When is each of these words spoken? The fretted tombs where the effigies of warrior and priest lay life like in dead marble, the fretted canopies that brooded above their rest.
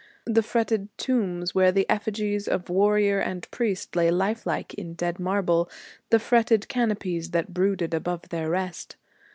The 0.25 0.41
fretted 0.41 0.89
tombs 0.97 1.53
where 1.53 1.71
the 1.71 1.87
effigies 1.87 2.47
of 2.47 2.71
warrior 2.71 3.19
and 3.19 3.47
priest 3.51 3.95
lay 3.95 4.09
life 4.09 4.47
like 4.47 4.73
in 4.73 4.95
dead 4.95 5.19
marble, 5.19 5.69
the 6.09 6.17
fretted 6.17 6.67
canopies 6.67 7.29
that 7.29 7.53
brooded 7.53 7.93
above 7.93 8.29
their 8.29 8.49
rest. 8.49 8.95